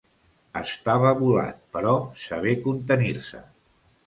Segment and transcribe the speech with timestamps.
[0.61, 1.93] Estava volat, però
[2.25, 3.45] sabé contenir-se.